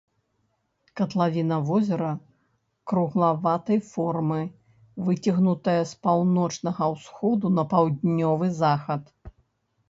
[0.99, 2.13] Катлавіна возера
[2.91, 4.39] круглаватай формы,
[5.11, 9.03] выцягнутая з паўночнага ўсходу на паўднёвы захад.